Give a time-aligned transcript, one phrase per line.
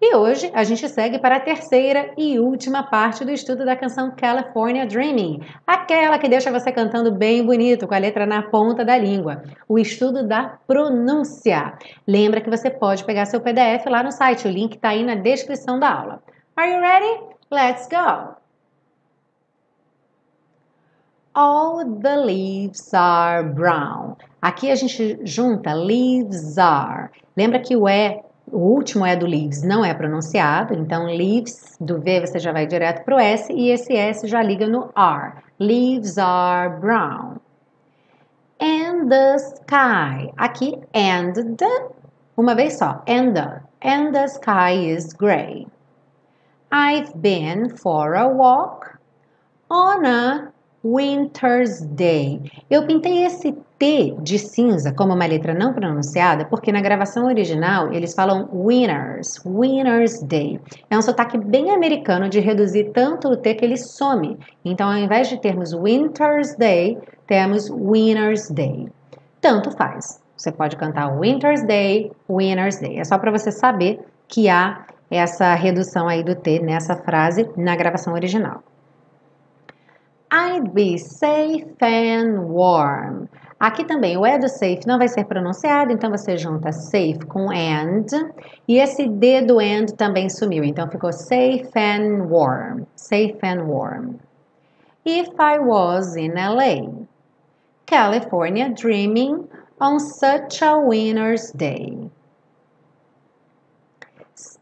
[0.00, 4.12] E hoje a gente segue para a terceira e última parte do estudo da canção
[4.16, 8.96] California Dreaming, aquela que deixa você cantando bem bonito, com a letra na ponta da
[8.96, 11.76] língua, o estudo da pronúncia.
[12.06, 15.16] Lembra que você pode pegar seu PDF lá no site, o link está aí na
[15.16, 16.22] descrição da aula.
[16.54, 17.20] Are you ready?
[17.50, 18.36] Let's go!
[21.34, 24.16] All the leaves are brown.
[24.40, 27.10] Aqui a gente junta leaves are.
[27.36, 32.00] Lembra que o E, o último E do leaves não é pronunciado, então leaves do
[32.00, 35.32] V você já vai direto para o S e esse S já liga no R.
[35.58, 37.40] Leaves are brown.
[38.60, 40.32] And the sky.
[40.36, 41.88] Aqui and the,
[42.36, 43.02] uma vez só.
[43.06, 43.60] And the.
[43.80, 45.66] And the sky is gray.
[46.72, 48.98] I've been for a walk
[49.70, 50.52] on a
[50.84, 52.40] winter's day.
[52.70, 57.92] Eu pintei esse T de cinza como uma letra não pronunciada porque na gravação original
[57.92, 60.60] eles falam winners, winter's day.
[60.90, 64.38] É um sotaque bem americano de reduzir tanto o T que ele some.
[64.64, 68.88] Então, ao invés de termos winter's day, temos winner's day.
[69.40, 70.20] Tanto faz.
[70.36, 72.98] Você pode cantar winter's day, winner's day.
[72.98, 77.74] É só para você saber que há essa redução aí do T nessa frase na
[77.74, 78.62] gravação original.
[80.30, 83.28] I'd be safe and warm.
[83.60, 87.50] Aqui também o E do safe não vai ser pronunciado, então você junta safe com
[87.50, 88.06] and.
[88.68, 92.84] E esse D do and também sumiu, então ficou safe and warm.
[92.94, 94.16] Safe and warm.
[95.04, 97.06] If I was in LA,
[97.86, 99.48] California dreaming
[99.80, 102.10] on such a winter's day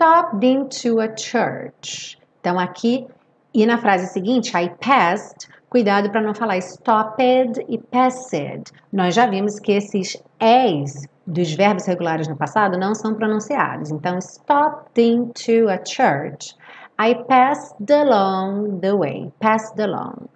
[0.00, 2.18] stopped into a church.
[2.40, 3.06] Então, aqui,
[3.52, 8.72] e na frase seguinte, I passed, cuidado para não falar stopped e passed.
[8.92, 13.90] Nós já vimos que esses es dos verbos regulares no passado não são pronunciados.
[13.90, 16.56] Então, stopped into a church.
[16.98, 19.32] I passed along the way.
[19.40, 20.28] Passed along.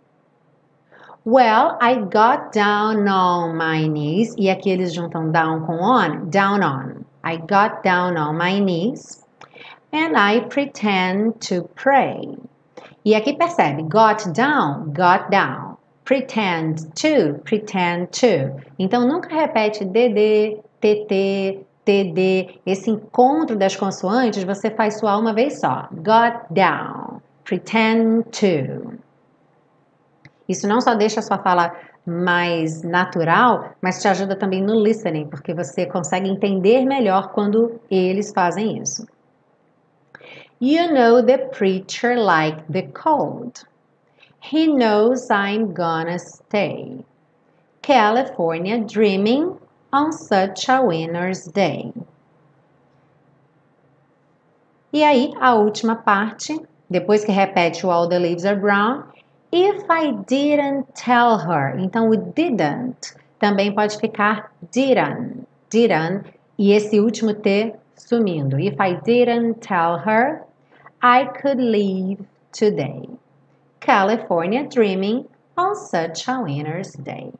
[1.27, 4.35] Well, I got down on my knees.
[4.37, 6.31] E aqui eles juntam down com on.
[6.31, 7.05] Down on.
[7.23, 9.25] I got down on my knees
[9.93, 12.37] and I pretend to pray.
[13.05, 15.77] E aqui percebe, got down, got down.
[16.05, 18.61] Pretend to, pretend to.
[18.79, 22.61] Então nunca repete DD, TT, TD.
[22.65, 25.87] Esse encontro das consoantes você faz soar uma vez só.
[25.93, 28.95] Got down, pretend to.
[30.49, 31.75] Isso não só deixa a sua fala
[32.07, 38.33] mais natural, mas te ajuda também no listening, porque você consegue entender melhor quando eles
[38.33, 39.07] fazem isso.
[40.65, 43.65] You know the preacher like the cold.
[44.41, 47.05] He knows I'm gonna stay.
[47.83, 49.59] California dreaming
[49.93, 51.93] on such a winter's day.
[54.91, 56.59] E aí, a última parte,
[56.91, 59.05] depois que repete o all the leaves are brown,
[59.53, 61.79] if I didn't tell her.
[61.79, 66.25] Então, o didn't também pode ficar didn't, didn't,
[66.57, 68.59] e esse último T sumindo.
[68.59, 70.43] If I didn't tell her,
[71.05, 73.07] I could leave today.
[73.79, 77.31] California dreaming on such a winter's day.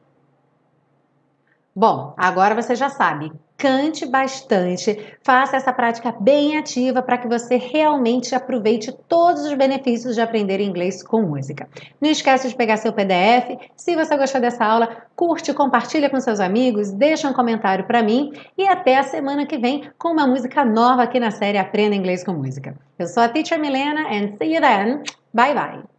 [1.75, 7.57] Bom, agora você já sabe cante bastante, faça essa prática bem ativa para que você
[7.57, 11.67] realmente aproveite todos os benefícios de aprender inglês com música.
[12.01, 13.57] Não esqueça de pegar seu PDF.
[13.75, 18.31] Se você gostou dessa aula, curte, compartilha com seus amigos, deixa um comentário para mim
[18.57, 22.23] e até a semana que vem com uma música nova aqui na série Aprenda Inglês
[22.23, 22.75] com Música.
[22.99, 25.03] Eu sou a Teacher Milena and see you then.
[25.33, 25.94] Bye bye.